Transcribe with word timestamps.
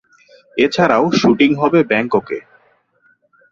এছাড়াও 0.57 1.05
শ্যুটিং 1.11 1.49
হবে 1.55 1.79
ব্যাংককে। 1.83 2.37